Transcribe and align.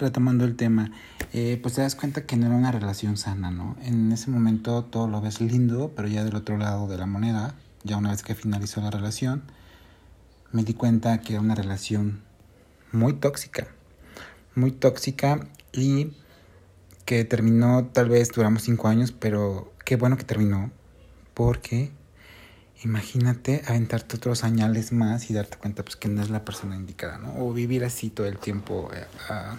retomando 0.00 0.44
el 0.44 0.56
tema, 0.56 0.90
eh, 1.32 1.58
pues 1.62 1.74
te 1.74 1.82
das 1.82 1.94
cuenta 1.94 2.26
que 2.26 2.36
no 2.36 2.46
era 2.46 2.56
una 2.56 2.72
relación 2.72 3.16
sana, 3.16 3.50
¿no? 3.50 3.76
En 3.82 4.10
ese 4.12 4.30
momento 4.30 4.84
todo 4.84 5.06
lo 5.06 5.20
ves 5.20 5.40
lindo, 5.40 5.92
pero 5.94 6.08
ya 6.08 6.24
del 6.24 6.36
otro 6.36 6.56
lado 6.58 6.88
de 6.88 6.98
la 6.98 7.06
moneda, 7.06 7.54
ya 7.84 7.96
una 7.96 8.10
vez 8.10 8.22
que 8.22 8.34
finalizó 8.34 8.80
la 8.80 8.90
relación, 8.90 9.42
me 10.52 10.64
di 10.64 10.74
cuenta 10.74 11.20
que 11.20 11.34
era 11.34 11.42
una 11.42 11.54
relación 11.54 12.22
muy 12.92 13.12
tóxica, 13.14 13.68
muy 14.54 14.72
tóxica 14.72 15.46
y 15.72 16.12
que 17.04 17.24
terminó, 17.24 17.86
tal 17.92 18.08
vez 18.08 18.30
duramos 18.32 18.62
cinco 18.62 18.88
años, 18.88 19.12
pero 19.12 19.72
qué 19.84 19.96
bueno 19.96 20.16
que 20.16 20.24
terminó, 20.24 20.70
porque 21.34 21.92
imagínate 22.82 23.62
aventarte 23.66 24.16
otros 24.16 24.44
añales 24.44 24.92
más 24.92 25.30
y 25.30 25.34
darte 25.34 25.56
cuenta 25.56 25.84
pues 25.84 25.96
que 25.96 26.08
no 26.08 26.22
es 26.22 26.30
la 26.30 26.44
persona 26.44 26.76
indicada, 26.76 27.18
¿no? 27.18 27.34
O 27.38 27.52
vivir 27.52 27.84
así 27.84 28.10
todo 28.10 28.26
el 28.26 28.38
tiempo 28.38 28.90
eh, 28.94 29.04
a, 29.28 29.56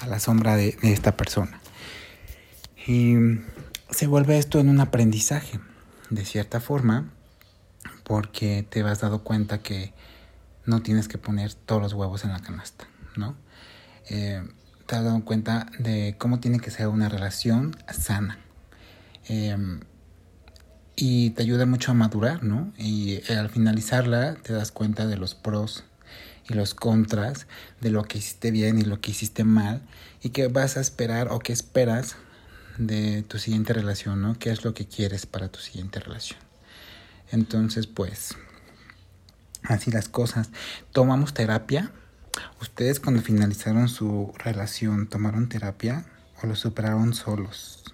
a 0.00 0.06
la 0.06 0.18
sombra 0.20 0.56
de, 0.56 0.76
esta 0.82 1.16
persona. 1.16 1.60
Y 2.86 3.16
se 3.90 4.06
vuelve 4.06 4.38
esto 4.38 4.60
en 4.60 4.68
un 4.68 4.80
aprendizaje, 4.80 5.60
de 6.10 6.24
cierta 6.24 6.60
forma, 6.60 7.10
porque 8.04 8.66
te 8.68 8.82
has 8.82 9.00
dado 9.00 9.22
cuenta 9.24 9.58
que 9.58 9.92
no 10.64 10.82
tienes 10.82 11.08
que 11.08 11.18
poner 11.18 11.54
todos 11.54 11.82
los 11.82 11.92
huevos 11.92 12.24
en 12.24 12.32
la 12.32 12.40
canasta, 12.40 12.86
¿no? 13.16 13.36
Eh, 14.08 14.42
te 14.86 14.94
has 14.94 15.04
dado 15.04 15.24
cuenta 15.24 15.66
de 15.78 16.14
cómo 16.18 16.38
tiene 16.38 16.60
que 16.60 16.70
ser 16.70 16.88
una 16.88 17.08
relación 17.08 17.76
sana. 17.88 18.38
Eh, 19.28 19.56
y 20.96 21.30
te 21.30 21.42
ayuda 21.42 21.66
mucho 21.66 21.90
a 21.90 21.94
madurar, 21.94 22.42
¿no? 22.42 22.72
Y 22.78 23.20
al 23.30 23.50
finalizarla 23.50 24.34
te 24.36 24.54
das 24.54 24.72
cuenta 24.72 25.06
de 25.06 25.18
los 25.18 25.34
pros 25.34 25.84
y 26.48 26.54
los 26.54 26.74
contras, 26.74 27.46
de 27.80 27.90
lo 27.90 28.04
que 28.04 28.18
hiciste 28.18 28.50
bien 28.50 28.78
y 28.78 28.82
lo 28.82 29.00
que 29.00 29.10
hiciste 29.10 29.44
mal, 29.44 29.82
y 30.22 30.30
qué 30.30 30.48
vas 30.48 30.76
a 30.76 30.80
esperar 30.80 31.28
o 31.30 31.38
qué 31.38 31.52
esperas 31.52 32.16
de 32.78 33.22
tu 33.22 33.38
siguiente 33.38 33.72
relación, 33.72 34.20
¿no? 34.20 34.38
¿Qué 34.38 34.50
es 34.50 34.64
lo 34.64 34.74
que 34.74 34.86
quieres 34.86 35.26
para 35.26 35.48
tu 35.48 35.60
siguiente 35.60 36.00
relación? 36.00 36.40
Entonces, 37.30 37.86
pues, 37.86 38.36
así 39.62 39.90
las 39.90 40.08
cosas. 40.08 40.50
Tomamos 40.92 41.34
terapia. 41.34 41.90
¿Ustedes 42.60 43.00
cuando 43.00 43.22
finalizaron 43.22 43.88
su 43.88 44.32
relación 44.36 45.08
tomaron 45.08 45.48
terapia 45.48 46.04
o 46.42 46.46
lo 46.46 46.54
superaron 46.54 47.14
solos? 47.14 47.84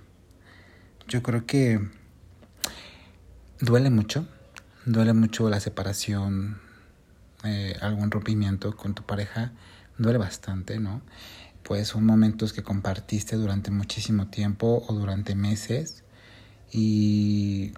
Yo 1.08 1.22
creo 1.22 1.46
que 1.46 1.80
duele 3.60 3.90
mucho, 3.90 4.27
duele 4.84 5.12
mucho 5.12 5.48
la 5.48 5.60
separación, 5.60 6.60
eh, 7.44 7.76
algún 7.80 8.10
rompimiento 8.10 8.76
con 8.76 8.94
tu 8.94 9.02
pareja, 9.02 9.52
duele 9.98 10.18
bastante, 10.18 10.78
¿no? 10.78 11.02
Pues 11.62 11.88
son 11.88 12.04
momentos 12.04 12.52
que 12.52 12.62
compartiste 12.62 13.36
durante 13.36 13.70
muchísimo 13.70 14.28
tiempo 14.28 14.84
o 14.88 14.94
durante 14.94 15.34
meses 15.34 16.04
y 16.72 17.72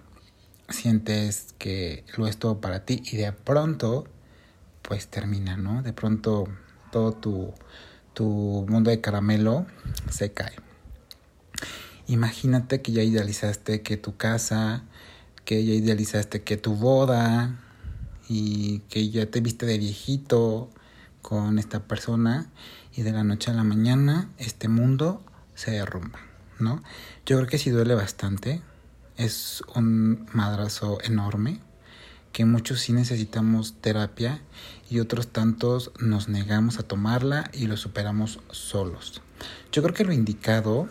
sientes 0.69 1.53
que 1.57 2.03
lo 2.17 2.27
es 2.27 2.37
todo 2.37 2.61
para 2.61 2.85
ti 2.85 3.01
y 3.05 3.17
de 3.17 3.31
pronto 3.31 4.07
pues 4.81 5.07
termina, 5.07 5.57
¿no? 5.57 5.81
De 5.81 5.93
pronto 5.93 6.45
todo 6.91 7.13
tu, 7.13 7.53
tu 8.13 8.65
mundo 8.69 8.89
de 8.89 9.01
caramelo 9.01 9.65
se 10.09 10.31
cae. 10.31 10.55
Imagínate 12.07 12.81
que 12.81 12.91
ya 12.91 13.01
idealizaste 13.01 13.81
que 13.81 13.97
tu 13.97 14.15
casa, 14.15 14.83
que 15.43 15.65
ya 15.65 15.73
idealizaste 15.73 16.43
que 16.43 16.57
tu 16.57 16.75
boda 16.75 17.64
y 18.27 18.79
que 18.89 19.09
ya 19.09 19.25
te 19.25 19.41
viste 19.41 19.65
de 19.65 19.77
viejito 19.77 20.69
con 21.21 21.59
esta 21.59 21.83
persona 21.83 22.49
y 22.95 23.01
de 23.01 23.11
la 23.11 23.23
noche 23.23 23.51
a 23.51 23.53
la 23.53 23.63
mañana 23.63 24.29
este 24.37 24.67
mundo 24.67 25.23
se 25.53 25.71
derrumba, 25.71 26.19
¿no? 26.59 26.83
Yo 27.25 27.37
creo 27.37 27.47
que 27.47 27.57
sí 27.57 27.69
duele 27.69 27.95
bastante, 27.95 28.61
es 29.17 29.63
un 29.75 30.27
madrazo 30.33 30.99
enorme 31.03 31.59
que 32.31 32.45
muchos 32.45 32.81
sí 32.81 32.91
necesitamos 32.91 33.75
terapia 33.81 34.41
y 34.89 34.99
otros 34.99 35.27
tantos 35.29 35.91
nos 35.99 36.27
negamos 36.27 36.79
a 36.79 36.83
tomarla 36.83 37.49
y 37.53 37.67
lo 37.67 37.77
superamos 37.77 38.39
solos. 38.51 39.21
Yo 39.71 39.81
creo 39.81 39.93
que 39.93 40.03
lo 40.03 40.11
indicado 40.11 40.89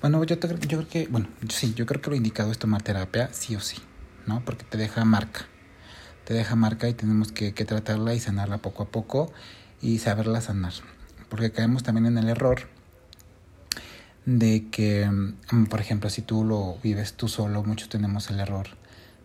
bueno, 0.00 0.22
yo, 0.24 0.38
te, 0.38 0.48
yo 0.48 0.56
creo 0.78 0.88
que, 0.88 1.06
bueno, 1.08 1.28
sí, 1.48 1.74
yo 1.74 1.86
creo 1.86 2.00
que 2.00 2.10
lo 2.10 2.16
indicado 2.16 2.50
es 2.50 2.58
tomar 2.58 2.82
terapia, 2.82 3.30
sí 3.32 3.56
o 3.56 3.60
sí, 3.60 3.76
¿no? 4.26 4.42
Porque 4.44 4.64
te 4.64 4.78
deja 4.78 5.04
marca, 5.04 5.46
te 6.28 6.34
deja 6.34 6.56
marca 6.56 6.86
y 6.90 6.92
tenemos 6.92 7.32
que, 7.32 7.52
tratarla 7.52 8.12
y 8.12 8.20
sanarla 8.20 8.58
poco 8.58 8.82
a 8.82 8.88
poco 8.90 9.32
y 9.80 9.96
saberla 9.96 10.42
sanar. 10.42 10.74
Porque 11.30 11.52
caemos 11.52 11.84
también 11.84 12.04
en 12.04 12.18
el 12.18 12.28
error 12.28 12.68
de 14.26 14.68
que, 14.68 15.08
mm, 15.10 15.64
por 15.70 15.80
ejemplo, 15.80 16.10
si 16.10 16.20
tú 16.20 16.44
lo 16.44 16.76
vives 16.82 17.14
tú 17.14 17.28
solo, 17.28 17.64
muchos 17.64 17.88
tenemos 17.88 18.28
el 18.28 18.40
error 18.40 18.66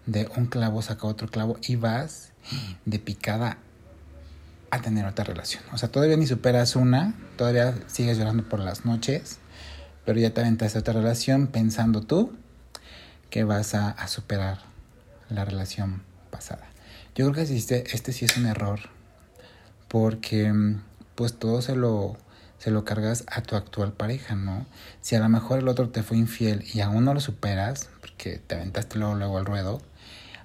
de 0.06 0.30
un 0.38 0.46
clavo 0.46 0.82
saca 0.82 1.06
otro 1.06 1.28
clavo 1.28 1.58
y 1.62 1.76
vas 1.76 2.32
de 2.86 3.00
picada 3.00 3.58
a 4.72 4.80
tener 4.80 5.06
otra 5.06 5.26
relación. 5.26 5.62
O 5.74 5.78
sea, 5.78 5.92
todavía 5.92 6.16
ni 6.16 6.26
superas 6.26 6.78
una, 6.78 7.16
todavía 7.36 7.76
sigues 7.88 8.18
llorando 8.18 8.48
por 8.48 8.62
las 8.62 8.86
noches 8.86 9.40
pero 10.06 10.20
ya 10.20 10.34
te 10.34 10.40
aventaste 10.40 10.80
otra 10.80 10.94
relación 10.94 11.48
pensando 11.48 12.02
tú 12.02 12.34
que 13.30 13.44
vas 13.44 13.74
a, 13.74 13.90
a 13.90 14.08
superar 14.08 14.60
la 15.30 15.44
relación 15.44 16.04
pasada. 16.30 16.73
Yo 17.16 17.30
creo 17.32 17.46
que 17.46 17.56
este, 17.56 17.84
este 17.96 18.12
sí 18.12 18.26
es 18.26 18.38
un 18.38 18.48
error 18.48 18.80
porque 19.88 20.52
pues 21.14 21.34
todo 21.34 21.62
se 21.62 21.76
lo, 21.76 22.18
se 22.58 22.72
lo 22.72 22.84
cargas 22.86 23.24
a 23.28 23.42
tu 23.42 23.56
actual 23.56 23.94
pareja, 23.94 24.36
¿no? 24.36 24.66
Si 25.02 25.16
a 25.16 25.20
lo 25.20 25.30
mejor 25.30 25.60
el 25.60 25.68
otro 25.68 25.90
te 25.90 26.02
fue 26.02 26.18
infiel 26.18 26.64
y 26.74 26.82
aún 26.82 27.06
no 27.06 27.14
lo 27.14 27.20
superas, 27.20 27.90
porque 28.02 28.40
te 28.40 28.56
aventaste 28.56 28.98
luego, 28.98 29.14
luego 29.14 29.38
al 29.38 29.46
ruedo, 29.46 29.82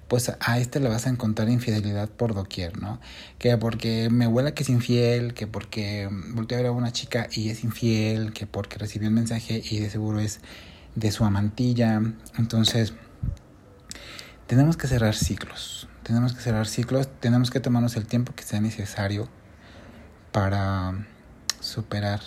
pues 0.07 0.31
a 0.39 0.59
este 0.59 0.79
le 0.79 0.89
vas 0.89 1.07
a 1.07 1.09
encontrar 1.09 1.49
infidelidad 1.49 2.09
por 2.09 2.35
doquier, 2.35 2.79
¿no? 2.79 2.99
Que 3.37 3.57
porque 3.57 4.09
me 4.11 4.27
huela 4.27 4.53
que 4.53 4.63
es 4.63 4.69
infiel, 4.69 5.33
que 5.33 5.47
porque 5.47 6.07
volteó 6.33 6.57
a 6.57 6.61
ver 6.61 6.69
a 6.69 6.71
una 6.71 6.91
chica 6.91 7.27
y 7.31 7.49
es 7.49 7.63
infiel, 7.63 8.33
que 8.33 8.45
porque 8.45 8.77
recibió 8.77 9.07
un 9.07 9.15
mensaje 9.15 9.61
y 9.63 9.79
de 9.79 9.89
seguro 9.89 10.19
es 10.19 10.41
de 10.95 11.11
su 11.11 11.25
amantilla. 11.25 12.01
Entonces, 12.37 12.93
tenemos 14.47 14.77
que 14.77 14.87
cerrar 14.87 15.15
ciclos, 15.15 15.87
tenemos 16.09 16.33
que 16.33 16.41
cerrar 16.41 16.65
ciclos, 16.65 17.07
tenemos 17.19 17.51
que 17.51 17.59
tomarnos 17.59 17.95
el 17.95 18.07
tiempo 18.07 18.33
que 18.33 18.41
sea 18.41 18.59
necesario 18.59 19.29
para 20.31 21.05
superar 21.59 22.19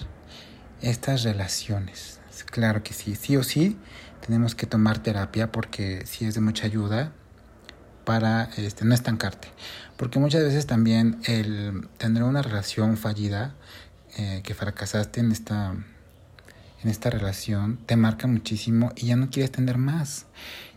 estas 0.81 1.25
relaciones. 1.25 2.21
Claro 2.47 2.85
que 2.85 2.95
sí, 2.95 3.17
sí 3.17 3.37
o 3.37 3.43
sí, 3.43 3.77
tenemos 4.25 4.55
que 4.55 4.67
tomar 4.67 5.01
terapia 5.01 5.51
porque 5.51 6.07
sí 6.07 6.25
es 6.27 6.37
de 6.37 6.41
mucha 6.41 6.67
ayuda 6.67 7.11
para 8.05 8.51
este, 8.57 8.85
no 8.85 8.95
estancarte. 8.95 9.49
Porque 9.97 10.21
muchas 10.21 10.45
veces 10.45 10.65
también 10.69 11.21
el 11.25 11.89
tener 11.99 12.23
una 12.23 12.41
relación 12.41 12.97
fallida, 12.97 13.57
eh, 14.17 14.43
que 14.45 14.55
fracasaste 14.55 15.19
en 15.19 15.33
esta, 15.33 15.75
en 16.83 16.91
esta 16.91 17.11
relación, 17.11 17.79
te 17.87 17.97
marca 17.97 18.27
muchísimo 18.27 18.93
y 18.97 19.07
ya 19.07 19.17
no 19.17 19.31
quieres 19.31 19.53
tener 19.53 19.79
más. 19.79 20.27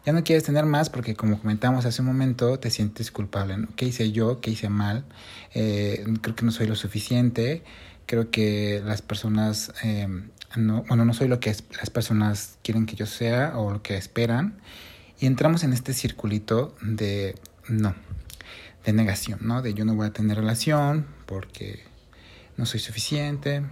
Ya 0.05 0.13
no 0.13 0.23
quieres 0.23 0.43
tener 0.43 0.65
más 0.65 0.89
porque 0.89 1.15
como 1.15 1.39
comentamos 1.39 1.85
hace 1.85 2.01
un 2.01 2.07
momento, 2.07 2.59
te 2.59 2.69
sientes 2.69 3.09
culpable. 3.09 3.57
¿no? 3.57 3.67
¿Qué 3.75 3.85
hice 3.85 4.11
yo? 4.11 4.39
¿Qué 4.39 4.51
hice 4.51 4.69
mal? 4.69 5.03
Eh, 5.53 6.05
creo 6.21 6.35
que 6.35 6.45
no 6.45 6.51
soy 6.51 6.67
lo 6.67 6.75
suficiente. 6.75 7.63
Creo 8.05 8.29
que 8.29 8.83
las 8.85 9.01
personas, 9.01 9.73
eh, 9.83 10.07
no, 10.55 10.83
bueno, 10.83 11.05
no 11.05 11.13
soy 11.15 11.27
lo 11.27 11.39
que 11.39 11.55
las 11.77 11.89
personas 11.89 12.59
quieren 12.63 12.85
que 12.85 12.95
yo 12.95 13.07
sea 13.07 13.57
o 13.57 13.71
lo 13.71 13.81
que 13.81 13.97
esperan. 13.97 14.59
Y 15.19 15.25
entramos 15.25 15.63
en 15.63 15.73
este 15.73 15.93
circulito 15.93 16.75
de 16.83 17.33
no, 17.67 17.95
de 18.85 18.93
negación, 18.93 19.39
¿no? 19.41 19.63
De 19.63 19.73
yo 19.73 19.85
no 19.85 19.95
voy 19.95 20.07
a 20.07 20.13
tener 20.13 20.37
relación 20.37 21.07
porque 21.25 21.83
no 22.57 22.67
soy 22.67 22.79
suficiente, 22.79 23.63